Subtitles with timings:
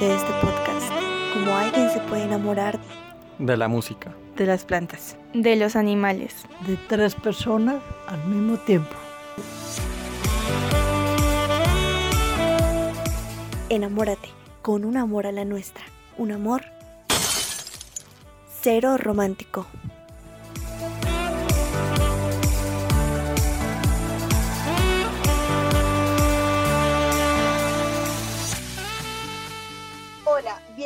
[0.00, 0.90] de este podcast,
[1.34, 2.80] como alguien se puede enamorar
[3.38, 8.96] de la música, de las plantas, de los animales, de tres personas al mismo tiempo.
[13.68, 14.30] Enamórate
[14.62, 15.84] con un amor a la nuestra,
[16.16, 16.62] un amor
[18.62, 19.66] cero romántico.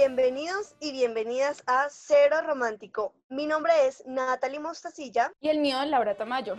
[0.06, 3.14] Bienvenidos y bienvenidas a Cero Romántico.
[3.30, 5.32] Mi nombre es Natalie Mostacilla.
[5.40, 6.56] Y el mío, Laura Tamayo.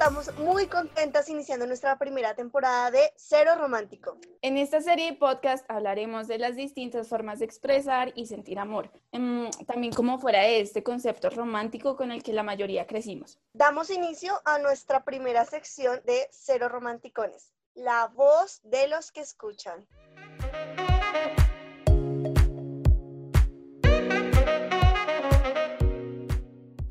[0.00, 4.16] Estamos muy contentas iniciando nuestra primera temporada de Cero Romántico.
[4.40, 8.90] En esta serie de podcast hablaremos de las distintas formas de expresar y sentir amor,
[9.12, 13.38] em, también como fuera de este concepto romántico con el que la mayoría crecimos.
[13.52, 19.86] Damos inicio a nuestra primera sección de Cero Romanticones, la voz de los que escuchan.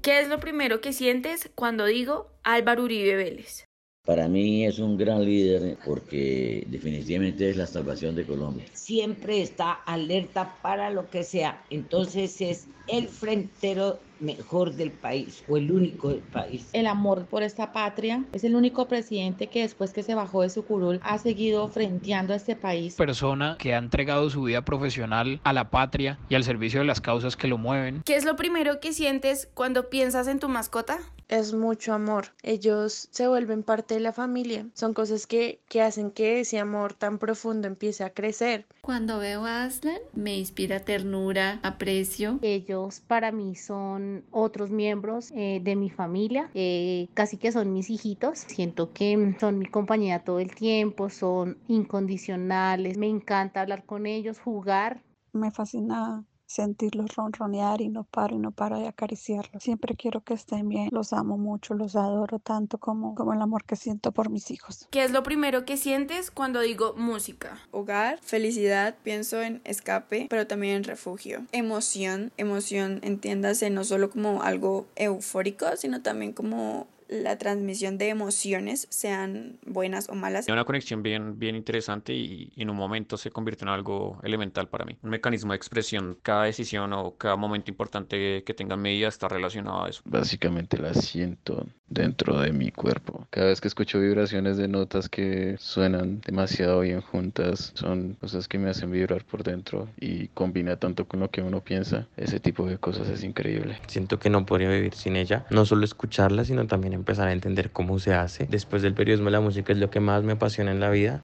[0.10, 3.66] ¿Qué es lo primero que sientes cuando digo Álvaro Uribe Vélez?
[4.06, 8.66] Para mí es un gran líder porque definitivamente es la salvación de Colombia.
[8.74, 11.62] Siempre está alerta para lo que sea.
[11.70, 16.70] Entonces es el frentero mejor del país o el único del país.
[16.74, 20.50] El amor por esta patria es el único presidente que después que se bajó de
[20.50, 22.96] su curul ha seguido frenteando a este país.
[22.96, 27.00] Persona que ha entregado su vida profesional a la patria y al servicio de las
[27.00, 28.02] causas que lo mueven.
[28.06, 31.00] ¿Qué es lo primero que sientes cuando piensas en tu mascota?
[31.30, 32.26] Es mucho amor.
[32.42, 34.68] Ellos se vuelven parte de la familia.
[34.74, 38.66] Son cosas que, que hacen que ese amor tan profundo empiece a crecer.
[38.82, 42.40] Cuando veo a Aslan me inspira ternura, aprecio.
[42.42, 47.92] Ellos para mí son otros miembros eh, de mi familia, eh, casi que son mis
[47.92, 48.40] hijitos.
[48.40, 52.98] Siento que son mi compañía todo el tiempo, son incondicionales.
[52.98, 55.04] Me encanta hablar con ellos, jugar.
[55.32, 59.62] Me fascina sentirlos ronronear y no paro y no paro de acariciarlos.
[59.62, 63.64] Siempre quiero que estén bien, los amo mucho, los adoro tanto como, como el amor
[63.66, 64.88] que siento por mis hijos.
[64.90, 67.60] ¿Qué es lo primero que sientes cuando digo música?
[67.70, 71.46] Hogar, felicidad, pienso en escape, pero también en refugio.
[71.52, 78.88] Emoción, emoción, entiéndase no solo como algo eufórico, sino también como la transmisión de emociones,
[78.90, 80.48] sean buenas o malas.
[80.48, 84.70] Una conexión bien, bien interesante y, y, en un momento se convirtió en algo elemental
[84.70, 84.98] para mí.
[85.02, 86.18] Un mecanismo de expresión.
[86.22, 90.02] Cada decisión o cada momento importante que tenga en mi vida está relacionado a eso.
[90.06, 93.28] Básicamente la siento dentro de mi cuerpo.
[93.30, 98.58] Cada vez que escucho vibraciones de notas que suenan demasiado bien juntas, son cosas que
[98.58, 102.08] me hacen vibrar por dentro y combina tanto con lo que uno piensa.
[102.18, 103.78] Ese tipo de cosas es increíble.
[103.88, 105.46] Siento que no podría vivir sin ella.
[105.50, 108.46] No solo escucharla, sino también empezar a entender cómo se hace.
[108.50, 111.22] Después del periodismo, la música es lo que más me apasiona en la vida.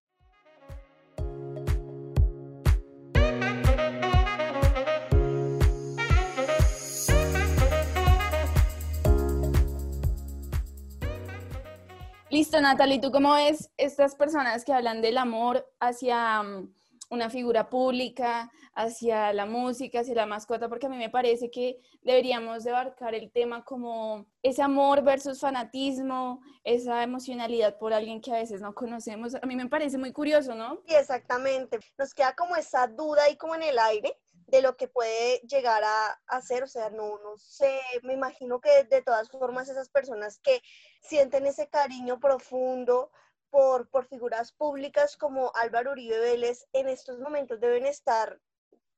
[12.35, 16.43] Listo, Natalie, ¿tú cómo ves estas personas que hablan del amor hacia
[17.09, 20.67] una figura pública, hacia la música, hacia la mascota?
[20.67, 26.41] Porque a mí me parece que deberíamos abarcar el tema como ese amor versus fanatismo,
[26.65, 29.35] esa emocionalidad por alguien que a veces no conocemos.
[29.35, 30.81] A mí me parece muy curioso, ¿no?
[30.85, 31.79] Sí, exactamente.
[31.97, 34.13] Nos queda como esa duda ahí como en el aire
[34.47, 38.83] de lo que puede llegar a hacer, o sea, no, no sé, me imagino que
[38.83, 40.61] de todas formas esas personas que
[41.01, 43.11] sienten ese cariño profundo
[43.49, 48.39] por, por figuras públicas como Álvaro Uribe Vélez, en estos momentos deben estar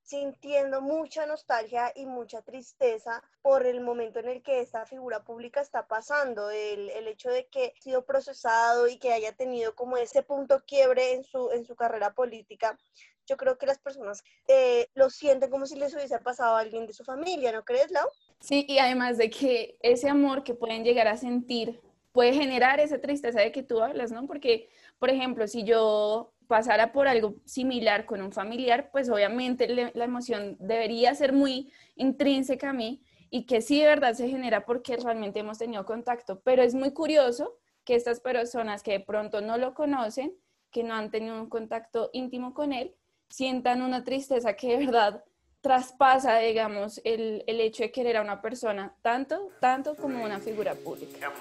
[0.08, 5.60] sintiendo mucha nostalgia y mucha tristeza por el momento en el que esta figura pública
[5.60, 9.98] está pasando, el, el, hecho de que ha sido procesado y que haya tenido como
[9.98, 12.80] ese punto quiebre en su, en su carrera política.
[13.28, 16.88] Yo creo que las personas eh, lo sienten como si les hubiese pasado a alguien
[16.88, 18.08] de su familia, ¿no crees, Lau?
[18.40, 21.82] Sí, y además de que ese amor que pueden llegar a sentir
[22.12, 24.26] puede generar esa tristeza de que tú hablas, ¿no?
[24.26, 29.92] Porque, por ejemplo, si yo pasara por algo similar con un familiar, pues obviamente le,
[29.94, 34.66] la emoción debería ser muy intrínseca a mí y que sí de verdad se genera
[34.66, 36.40] porque realmente hemos tenido contacto.
[36.42, 40.34] Pero es muy curioso que estas personas que de pronto no lo conocen,
[40.72, 42.96] que no han tenido un contacto íntimo con él,
[43.30, 45.24] sientan una tristeza que de verdad
[45.62, 50.76] traspasa, digamos, el, el hecho de querer a una persona tanto, tanto como una figura
[50.76, 51.32] pública.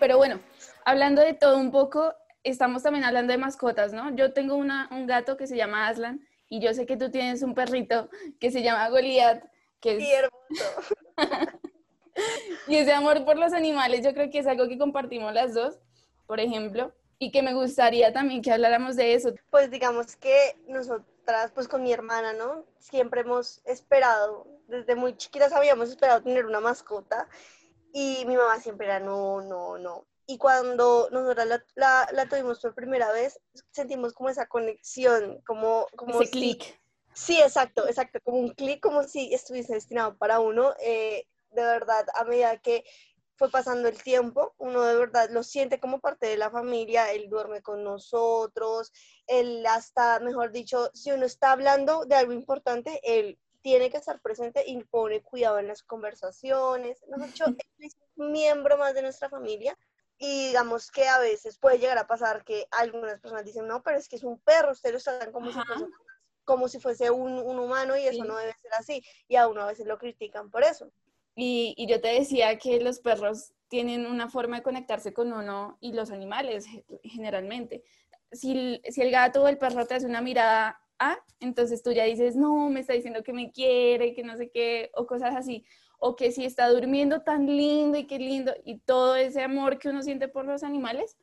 [0.00, 0.40] Pero bueno,
[0.84, 4.14] hablando de todo un poco, estamos también hablando de mascotas, ¿no?
[4.14, 7.42] Yo tengo una, un gato que se llama Aslan y yo sé que tú tienes
[7.42, 8.08] un perrito
[8.40, 9.44] que se llama Goliath,
[9.80, 10.02] que es...
[10.02, 11.58] Sí, hermoso.
[12.66, 15.78] y ese amor por los animales yo creo que es algo que compartimos las dos,
[16.26, 19.32] por ejemplo, y que me gustaría también que habláramos de eso.
[19.50, 22.64] Pues digamos que nosotras, pues con mi hermana, ¿no?
[22.78, 27.28] Siempre hemos esperado, desde muy chiquitas habíamos esperado tener una mascota
[27.92, 30.04] y mi mamá siempre era no, no, no.
[30.26, 33.40] Y cuando nosotras la, la, la tuvimos por primera vez,
[33.70, 35.86] sentimos como esa conexión, como...
[35.96, 36.78] como Ese si- clic.
[37.14, 40.74] Sí, exacto, exacto, como un clic, como si estuviese destinado para uno.
[40.80, 42.84] eh, de verdad, a medida que
[43.36, 47.28] fue pasando el tiempo, uno de verdad lo siente como parte de la familia, él
[47.30, 48.92] duerme con nosotros,
[49.28, 54.20] él hasta, mejor dicho, si uno está hablando de algo importante, él tiene que estar
[54.20, 57.04] presente y pone cuidado en las conversaciones.
[57.08, 59.78] Mejor dicho, él es un miembro más de nuestra familia.
[60.20, 63.98] Y digamos que a veces puede llegar a pasar que algunas personas dicen, no, pero
[63.98, 65.86] es que es un perro, ustedes lo tratan como si fuese
[66.44, 68.28] como si fuese un, un humano y eso Sí.
[68.28, 69.04] no debe ser así.
[69.28, 70.90] Y a uno a veces lo critican por eso.
[71.40, 75.92] Y, yo te decía que los perros tienen una forma de conectarse con uno y
[75.92, 77.84] los animales ge- generalmente.
[78.32, 82.04] Si, si el gato o el perro te hace una mirada A, entonces tú ya
[82.04, 85.64] dices, no, me está diciendo que me quiere, que no sé qué, o cosas así.
[86.00, 89.90] O que si está durmiendo tan lindo y qué lindo, y todo ese amor que
[89.90, 91.16] uno siente por los animales,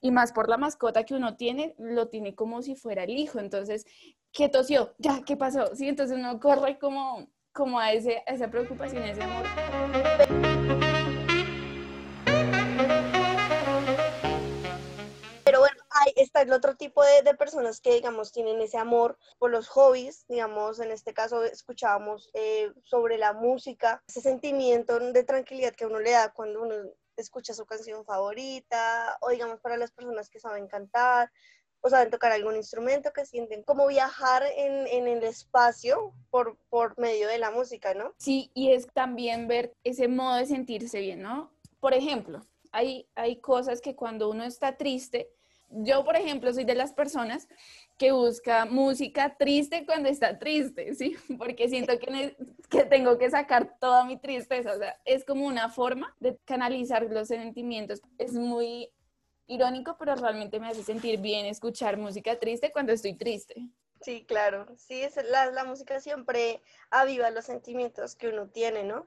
[0.00, 3.38] y más por la mascota que uno tiene, lo tiene como si fuera el hijo.
[3.38, 3.84] Entonces,
[4.32, 4.94] ¿qué tosió?
[4.98, 5.74] Ya, ¿qué pasó?
[5.76, 9.44] Sí, entonces uno corre como, como a, ese, a esa preocupación, a ese amor.
[15.44, 19.18] Pero bueno, hay, está el otro tipo de, de personas que, digamos, tienen ese amor
[19.38, 20.24] por los hobbies.
[20.28, 25.98] Digamos, en este caso escuchábamos eh, sobre la música, ese sentimiento de tranquilidad que uno
[25.98, 26.74] le da cuando uno
[27.16, 31.30] escucha su canción favorita, o digamos para las personas que saben cantar,
[31.80, 36.98] o saben tocar algún instrumento, que sienten como viajar en, en el espacio por, por
[36.98, 38.14] medio de la música, ¿no?
[38.18, 41.50] Sí, y es también ver ese modo de sentirse bien, ¿no?
[41.80, 45.30] Por ejemplo, hay, hay cosas que cuando uno está triste,
[45.70, 47.48] yo, por ejemplo, soy de las personas
[47.96, 51.16] que busca música triste cuando está triste, ¿sí?
[51.38, 52.36] Porque siento que,
[52.68, 57.04] que tengo que sacar toda mi tristeza, o sea, es como una forma de canalizar
[57.04, 58.00] los sentimientos.
[58.18, 58.90] Es muy
[59.50, 63.68] irónico, pero realmente me hace sentir bien escuchar música triste cuando estoy triste.
[64.00, 64.66] Sí, claro.
[64.78, 69.06] Sí, es, la, la música siempre aviva los sentimientos que uno tiene, ¿no?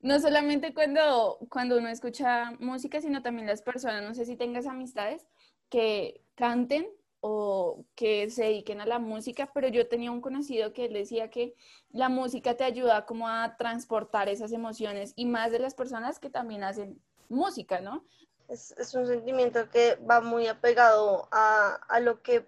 [0.00, 4.66] No solamente cuando, cuando uno escucha música, sino también las personas, no sé si tengas
[4.66, 5.24] amistades
[5.68, 6.88] que canten
[7.20, 11.30] o que se dediquen a la música, pero yo tenía un conocido que él decía
[11.30, 11.54] que
[11.90, 16.30] la música te ayuda como a transportar esas emociones y más de las personas que
[16.30, 18.04] también hacen música, ¿no?
[18.52, 22.46] Es, es un sentimiento que va muy apegado a, a lo que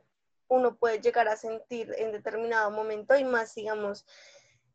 [0.49, 4.05] uno puede llegar a sentir en determinado momento y más, digamos,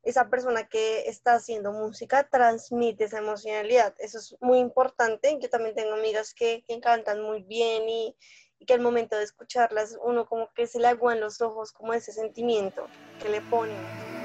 [0.01, 3.93] esa persona que está haciendo música transmite esa emocionalidad.
[3.99, 5.37] Eso es muy importante.
[5.39, 8.15] Yo también tengo amigas que, que cantan muy bien y,
[8.57, 11.93] y que al momento de escucharlas uno como que se le aguan los ojos como
[11.93, 12.87] ese sentimiento
[13.21, 14.18] que le ponen.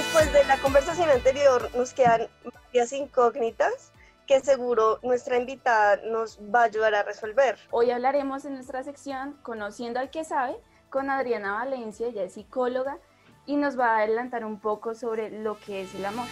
[0.00, 3.92] Después de la conversación anterior nos quedan varias incógnitas
[4.26, 7.58] que seguro nuestra invitada nos va a ayudar a resolver.
[7.70, 10.56] Hoy hablaremos en nuestra sección Conociendo al que sabe
[10.88, 12.96] con Adriana Valencia, ella es psicóloga
[13.44, 16.26] y nos va a adelantar un poco sobre lo que es el amor.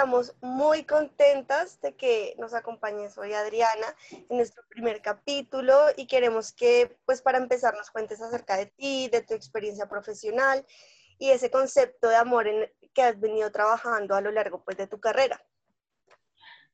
[0.00, 6.54] Estamos muy contentas de que nos acompañes hoy Adriana en nuestro primer capítulo y queremos
[6.54, 10.64] que pues para empezar nos cuentes acerca de ti, de tu experiencia profesional
[11.18, 14.86] y ese concepto de amor en que has venido trabajando a lo largo pues de
[14.86, 15.38] tu carrera.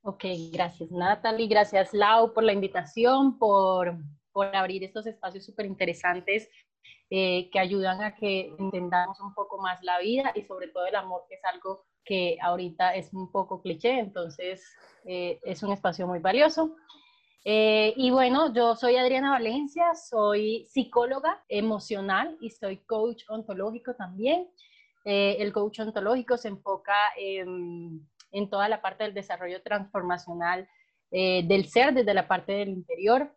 [0.03, 3.97] Ok, gracias Natalie, gracias Lau por la invitación, por,
[4.31, 6.49] por abrir estos espacios súper interesantes
[7.11, 10.95] eh, que ayudan a que entendamos un poco más la vida y sobre todo el
[10.95, 14.65] amor, que es algo que ahorita es un poco cliché, entonces
[15.05, 16.77] eh, es un espacio muy valioso.
[17.45, 24.49] Eh, y bueno, yo soy Adriana Valencia, soy psicóloga emocional y soy coach ontológico también.
[25.05, 28.09] Eh, el coach ontológico se enfoca en,
[28.51, 30.69] toda la parte del desarrollo transformacional
[31.11, 33.33] del ser desde la parte del interior.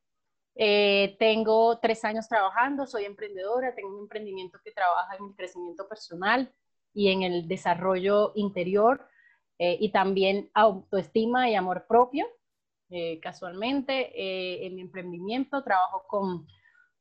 [0.56, 6.52] Tengo tres años trabajando, soy emprendedora, tengo un emprendimiento que trabaja en el crecimiento personal
[7.00, 9.08] y en el desarrollo interior.
[9.62, 12.26] eh, y también autoestima y amor propio.
[12.90, 16.48] Eh, casualmente, eh, en mi emprendimiento trabajo con,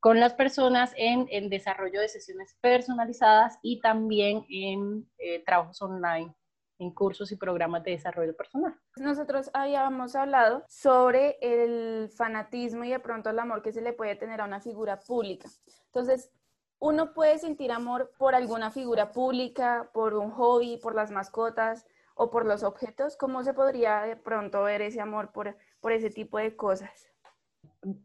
[0.01, 5.07] con las personas en, en, desarrollo de sesiones personalizadas y también en
[5.45, 6.35] trabajos online
[6.79, 8.73] en cursos y programas de desarrollo personal.
[8.97, 14.15] Nosotros habíamos hablado sobre el fanatismo y de pronto el amor que se le puede
[14.15, 15.49] tener a una figura pública.
[15.87, 16.31] Entonces,
[16.79, 22.31] uno puede sentir amor por alguna figura pública, por un hobby, por las mascotas o
[22.31, 23.17] por los objetos.
[23.17, 27.11] ¿Cómo se podría de pronto ver ese amor por, por ese tipo de cosas?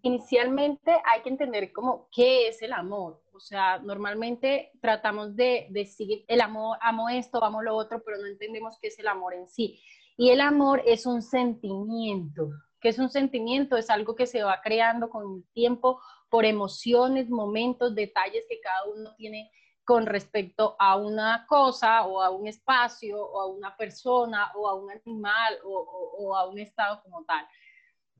[0.02, 3.22] Inicialmente hay que entender cómo qué es el amor.
[3.32, 8.26] O sea, normalmente tratamos de decir el amor, amo esto, amo lo otro, pero no
[8.26, 9.80] entendemos qué es el amor en sí.
[10.16, 12.50] Y el amor es un sentimiento.
[12.80, 13.76] ¿Qué es un sentimiento?
[13.76, 18.84] Es algo que se va creando con el tiempo por emociones, momentos, detalles que cada
[18.84, 19.50] uno tiene
[19.84, 24.74] con respecto a una cosa o a un espacio o a una persona o a
[24.74, 27.46] un animal o, a un estado como tal.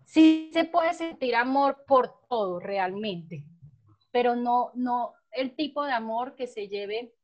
[0.05, 3.45] Sí se puede sentir amor por todo realmente,
[4.11, 7.15] pero no, no el tipo de amor que se lleve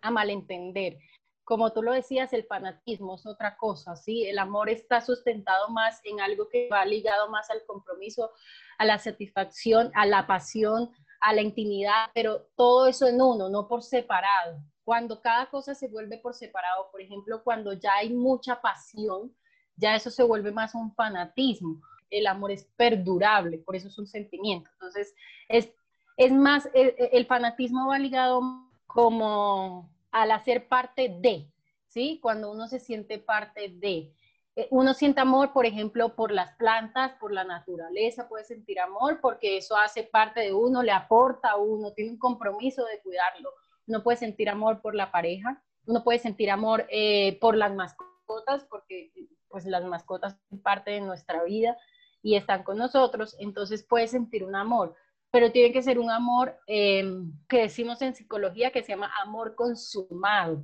[0.00, 0.98] a malentender.
[1.44, 4.24] Como tú lo decías, el fanatismo es otra cosa, ¿sí?
[4.26, 8.30] El amor está sustentado más en algo que va ligado más al compromiso,
[8.78, 13.68] a la satisfacción, a la pasión, a la intimidad, pero todo eso en uno, no
[13.68, 14.58] por separado.
[14.84, 19.34] Cuando cada cosa se vuelve por separado, por ejemplo, cuando ya hay mucha pasión,
[19.76, 21.80] ya eso se vuelve más un fanatismo.
[22.10, 24.70] El amor es perdurable, por eso es un sentimiento.
[24.74, 25.14] Entonces,
[25.48, 25.72] es,
[26.16, 28.40] es más, el, el fanatismo va ligado
[28.86, 31.50] como al hacer parte de,
[31.88, 32.20] ¿sí?
[32.22, 34.14] Cuando uno se siente parte de.
[34.54, 39.18] Eh, uno siente amor, por ejemplo, por las plantas, por la naturaleza, puede sentir amor
[39.20, 43.50] porque eso hace parte de uno, le aporta a uno, tiene un compromiso de cuidarlo.
[43.88, 48.64] Uno puede sentir amor por la pareja, uno puede sentir amor eh, por las mascotas
[48.70, 49.12] porque
[49.48, 51.76] pues las mascotas son parte de nuestra vida
[52.22, 54.94] y están con nosotros, entonces puede sentir un amor,
[55.34, 59.56] pero tiene que ser un amor em, que decimos en psicología que se llama amor
[59.56, 60.62] consumado.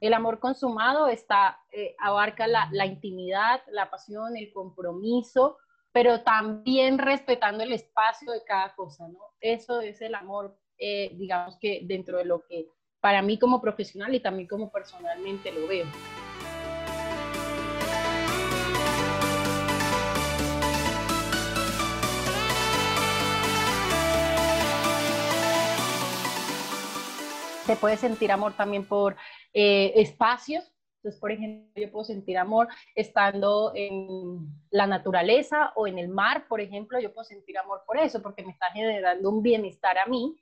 [0.00, 5.58] El amor consumado está, eh, abarca la, intimidad, la pasión, el compromiso,
[5.92, 9.20] pero también respetando el espacio de cada cosa, ¿no?
[9.40, 12.66] Eso es el amor, eh, digamos que dentro de lo que
[12.98, 15.86] para mí como profesional y también como personalmente lo veo.
[27.66, 29.16] Se puede sentir amor también por
[29.52, 30.72] eh, espacios.
[30.98, 34.38] Entonces, por ejemplo, yo puedo sentir amor estando en
[34.70, 38.44] la naturaleza o en el mar, por ejemplo, yo puedo sentir amor por eso, porque
[38.44, 40.36] me está generando un bienestar a mí,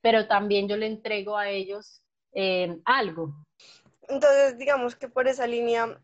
[0.00, 3.34] pero también yo le entrego a ellos eh, algo.
[4.08, 6.00] Entonces, digamos que por esa línea,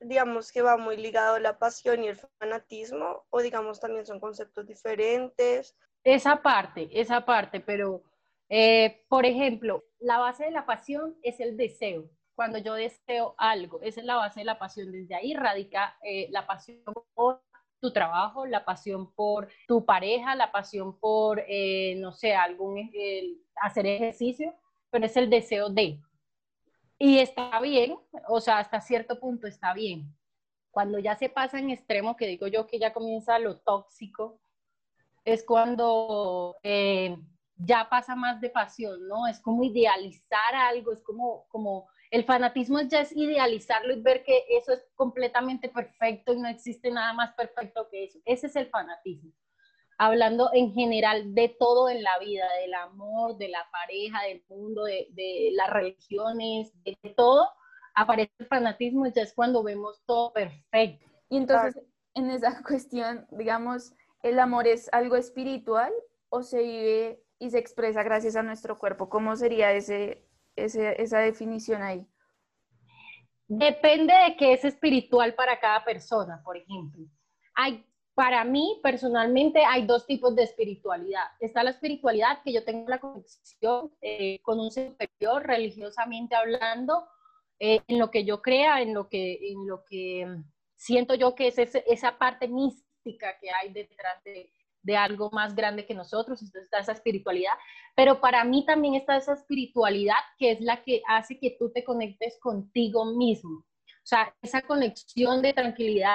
[0.00, 4.66] digamos que va muy ligado la pasión y el fanatismo, o digamos también son conceptos
[4.66, 5.76] diferentes.
[6.04, 8.02] Esa parte, esa parte, pero
[8.50, 12.10] eh, por ejemplo, la base de la pasión es el deseo.
[12.34, 14.90] Cuando yo deseo algo, esa es la base de la pasión.
[14.90, 16.82] Desde ahí radica eh, la pasión
[17.14, 17.42] por
[17.80, 22.90] tu trabajo, la pasión por tu pareja, la pasión por, eh, no sé, algún
[23.62, 24.52] hacer ejercicio,
[24.90, 26.00] pero es el deseo de.
[26.98, 27.96] Y está bien,
[28.28, 30.12] o sea, hasta cierto punto está bien.
[30.72, 34.40] Cuando ya se pasa en extremo, que digo yo que ya comienza lo tóxico,
[35.24, 36.56] es cuando
[37.64, 39.26] ya pasa más de pasión, ¿no?
[39.26, 44.44] Es como idealizar algo, es como, como el fanatismo ya es idealizarlo y ver que
[44.50, 48.18] eso es completamente perfecto y no existe nada más perfecto que eso.
[48.24, 49.32] Ese es el fanatismo.
[49.98, 54.84] Hablando en general de todo en la vida, del amor, de la pareja, del mundo,
[54.84, 57.48] de, de las religiones, de todo,
[57.94, 61.04] aparece el fanatismo ya es cuando vemos todo perfecto.
[61.28, 61.82] Y entonces,
[62.14, 65.92] en esa cuestión, digamos, ¿el amor es algo espiritual
[66.30, 69.08] o se vive y se expresa gracias a nuestro cuerpo.
[69.08, 70.22] ¿Cómo sería ese,
[70.54, 72.06] esa definición ahí?
[73.48, 77.06] Depende de qué es espiritual para cada persona, por ejemplo.
[77.54, 81.24] Hay, para mí, personalmente, hay dos tipos de espiritualidad.
[81.40, 87.08] Está la espiritualidad que yo tengo la conexión eh, con un superior, religiosamente hablando,
[87.58, 90.26] eh, en lo que yo crea, en lo que, en lo que
[90.76, 95.86] siento yo que es esa parte mística que hay detrás de, de algo más grande
[95.86, 97.52] que nosotros, entonces está esa espiritualidad,
[97.94, 101.84] pero para mí también está esa espiritualidad que es la que hace que tú te
[101.84, 103.64] conectes contigo mismo.
[104.02, 106.14] O sea, esa conexión de tranquilidad,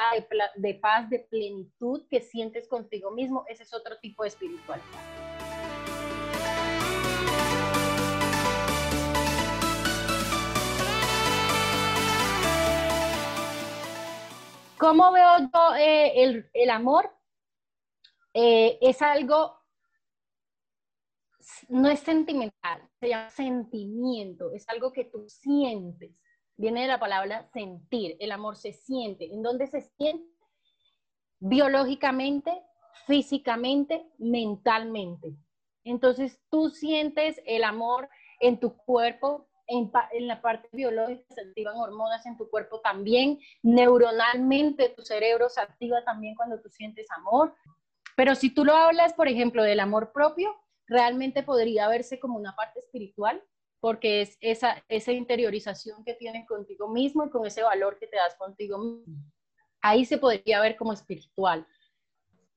[0.55, 5.25] de, paz, de plenitud que sientes contigo mismo, ese es otro tipo de espiritualidad.
[14.77, 17.09] ¿Cómo veo yo eh, el, amor?
[18.37, 19.57] Eh, es algo,
[21.69, 26.11] no es sentimental, se llama sentimiento, es algo que tú sientes.
[26.57, 29.33] Viene de la palabra sentir, el amor se siente.
[29.33, 30.29] ¿En dónde se siente?
[31.39, 32.61] Biológicamente,
[33.07, 35.33] físicamente, mentalmente.
[35.85, 38.09] Entonces tú sientes el amor
[38.41, 39.89] en tu cuerpo, en,
[40.27, 46.03] la parte biológica se activan hormonas en tu cuerpo también, neuronalmente tu cerebro se activa
[46.03, 47.55] también cuando tú sientes amor.
[48.15, 50.55] Pero si tú lo hablas, por ejemplo, del amor propio,
[50.87, 53.43] realmente podría verse como una parte espiritual,
[53.79, 58.17] porque es esa, esa interiorización que tienes contigo mismo y con ese valor que te
[58.17, 59.15] das contigo mismo.
[59.81, 61.67] Ahí se podría ver como espiritual.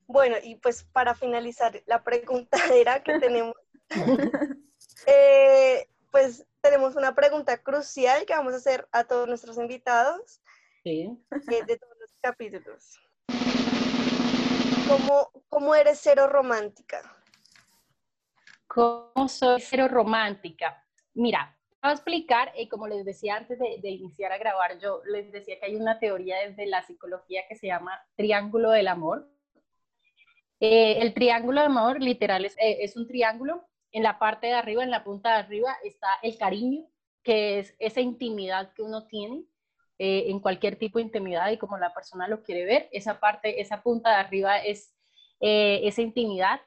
[0.06, 3.56] Bueno, y pues para finalizar la preguntadera que tenemos,
[5.06, 10.40] eh, pues tenemos una pregunta crucial que vamos a hacer a todos nuestros invitados
[10.82, 11.10] sí.
[11.50, 12.98] eh, de todos los capítulos.
[14.88, 17.02] ¿Cómo, ¿Cómo, eres cero romántica?
[18.66, 20.84] ¿Cómo soy cero romántica?
[21.14, 25.02] Mira, voy a explicar, y como les decía antes de, de, iniciar a grabar, yo
[25.04, 29.28] les decía que hay una teoría desde la psicología que se llama triángulo del amor,
[30.60, 33.64] eh, el triángulo de amor literal es, eh, es, un triángulo.
[33.92, 36.86] En la parte de arriba, en la punta de arriba, está el cariño,
[37.22, 39.44] que es esa intimidad que uno tiene
[39.98, 42.88] eh, en cualquier tipo de intimidad y como la persona lo quiere ver.
[42.92, 44.94] Esa parte, esa punta de arriba es
[45.40, 46.60] esa intimidad.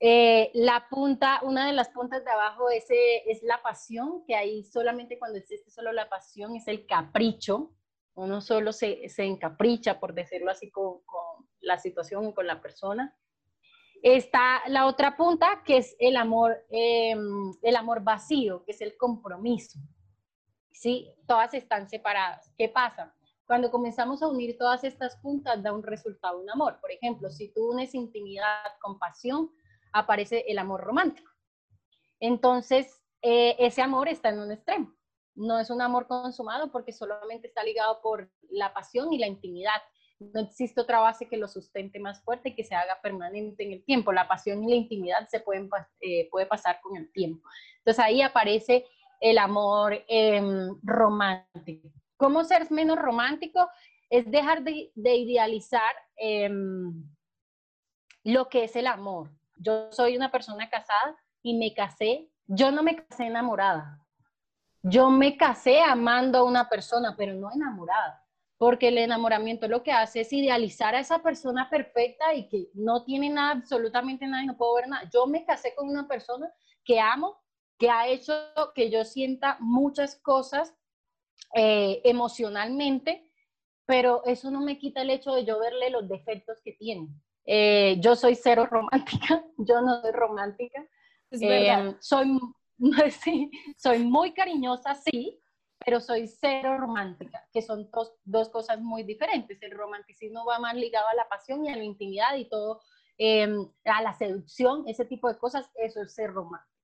[0.00, 5.18] la punta, una de las puntas de abajo es, es la pasión, que ahí solamente
[5.18, 7.72] cuando existe solo la pasión es el capricho.
[8.14, 12.60] Uno solo se, se encapricha, por decirlo así, con, con la situación y con la
[12.60, 13.14] persona.
[14.02, 18.96] Está la otra punta, que es el amor, em, el amor vacío, que es el
[18.96, 19.78] compromiso.
[20.78, 21.12] ¿Sí?
[21.26, 22.52] Todas están separadas.
[22.56, 23.12] ¿Qué pasa?
[23.48, 26.78] Cuando comenzamos a unir todas estas puntas, da un resultado, un amor.
[26.80, 29.50] Por ejemplo, si tú unes intimidad con pasión,
[29.92, 31.32] aparece el amor romántico.
[32.20, 34.94] Entonces, eh, ese amor está en un extremo.
[35.34, 39.82] No es un amor consumado porque solamente está ligado por la pasión y la intimidad
[40.20, 43.72] no existe otra base que lo sustente más fuerte y que se haga permanente en
[43.72, 44.12] el tiempo.
[44.12, 45.68] La pasión y la intimidad se pueden
[46.00, 47.48] eh, puede pasar con el tiempo.
[47.78, 48.84] Entonces ahí aparece
[49.20, 51.88] el amor em, romántico.
[52.16, 53.68] ¿Cómo ser menos romántico?
[54.10, 57.04] Es dejar de, idealizar em,
[58.24, 59.30] lo que es el amor.
[59.56, 64.04] Yo soy una persona casada y me casé, yo no me casé enamorada.
[64.82, 68.24] Yo me casé amando a una persona, pero no enamorada
[68.58, 73.04] porque el enamoramiento lo que hace es idealizar a esa persona perfecta y que no
[73.04, 75.08] tiene nada, absolutamente nada y no puedo ver nada.
[75.12, 76.52] Yo me casé con una persona
[76.84, 77.40] que amo,
[77.78, 78.34] que ha hecho
[78.74, 80.74] que yo sienta muchas cosas
[81.54, 83.30] eh, emocionalmente,
[83.86, 87.08] pero eso no me quita el hecho de yo verle los defectos que tiene.
[87.46, 90.86] Eh, yo soy cero romántica, yo no soy romántica.
[91.30, 91.88] Es verdad.
[91.88, 92.38] Eh, soy,
[93.22, 95.40] sí, soy muy cariñosa, sí,
[95.78, 99.62] pero soy cero romántica, que son dos, dos, cosas muy diferentes.
[99.62, 102.80] El romanticismo va más ligado a la pasión y a la intimidad y todo,
[103.16, 106.77] em, a la seducción, ese tipo de cosas, eso es ser romántico.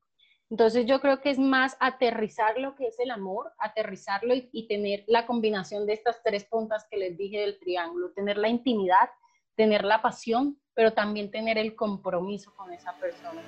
[0.55, 5.03] Entonces yo creo que es más aterrizar lo que es el amor, aterrizarlo y, tener
[5.09, 9.11] la combinación de estas tres puntas que les dije del triángulo, tener la intimidad,
[9.57, 13.43] tener la pasión, pero también tener el compromiso con esa persona.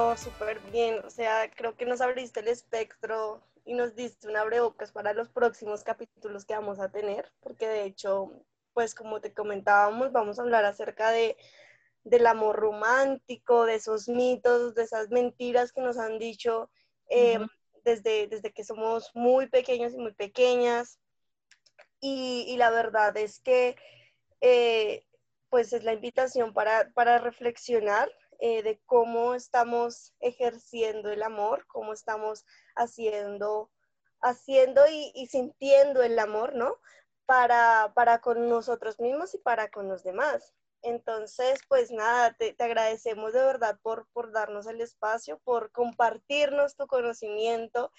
[0.00, 0.98] No, súper bien.
[1.04, 5.28] O sea, creo que nos abriste el espectro y nos diste un abrebocas para los
[5.28, 8.32] próximos capítulos que vamos a tener, porque de hecho,
[8.72, 11.36] pues como te comentábamos, vamos a hablar acerca de
[12.02, 16.70] del amor romántico, de esos mitos, de esas mentiras que nos han dicho
[17.10, 17.38] eh,
[17.84, 20.98] desde, desde que somos muy pequeños y muy pequeñas.
[22.00, 23.76] Y, y la verdad es que,
[24.40, 25.04] eh,
[25.50, 28.10] pues es la invitación para, para reflexionar
[28.42, 33.70] eh, de cómo estamos ejerciendo el amor, cómo estamos haciendo,
[34.22, 36.76] haciendo y, sintiendo el amor, ¿no?
[37.26, 40.54] Para, para, con nosotros mismos y para con los demás.
[40.80, 46.86] Entonces, pues nada, te, agradecemos de verdad por, por, darnos el espacio, por compartirnos tu
[46.86, 47.92] conocimiento,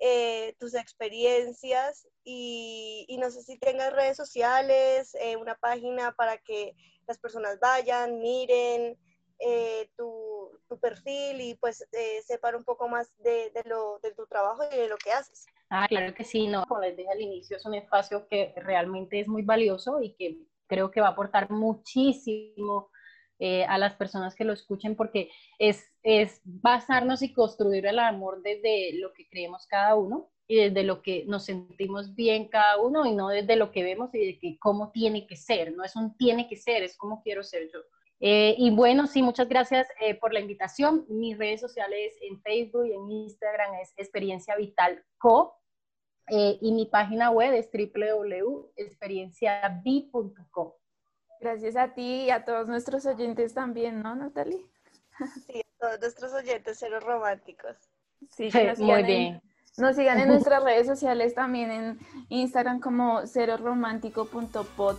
[0.00, 6.38] eh, tus experiencias y, y, no sé si tengas redes sociales, eh, una página para
[6.38, 6.74] que
[7.06, 8.98] las personas vayan, miren,
[9.44, 12.20] eh, tu, tu, perfil y pues eh,
[12.56, 15.46] un poco más de, de, lo, de tu trabajo y de lo que haces.
[15.70, 19.20] Ah, claro que sí, no, como les dije al inicio, es un espacio que realmente
[19.20, 22.90] es muy valioso y que creo que va a aportar muchísimo
[23.38, 28.40] eh, a las personas que lo escuchen porque es, es basarnos y construir el amor
[28.42, 33.04] desde lo que creemos cada uno y desde lo que nos sentimos bien cada uno
[33.06, 35.96] y no desde lo que vemos y de que cómo tiene que ser, no es
[35.96, 37.80] un tiene que ser, es como quiero ser yo.
[38.24, 41.04] Eh, y bueno, sí, muchas gracias eh, por la invitación.
[41.08, 45.58] Mis redes sociales en Facebook y en Instagram es Experiencia Vital Co.
[46.28, 50.72] y mi página web es www.experienciavi.com.
[51.40, 54.64] Gracias a ti y a todos nuestros oyentes también, ¿no, Natalie?
[55.46, 57.76] Sí, a todos nuestros oyentes cero románticos.
[58.30, 59.42] Sí, muy bien.
[59.76, 64.96] nos sigan en nuestras redes sociales también en Instagram como ceroromántico.pod.